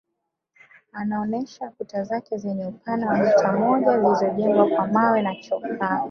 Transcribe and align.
Anaonesha 0.91 1.69
kuta 1.69 2.03
zake 2.03 2.37
zenye 2.37 2.65
upana 2.65 3.07
wa 3.09 3.17
mita 3.17 3.51
moja 3.53 3.97
zilizojengwa 3.99 4.67
kwa 4.69 4.87
mawe 4.87 5.21
na 5.21 5.35
chokaa 5.35 5.99